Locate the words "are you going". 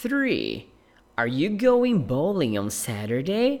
1.18-2.06